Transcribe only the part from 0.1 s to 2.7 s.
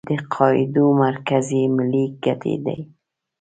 قاعدو مرکز یې ملي ګټې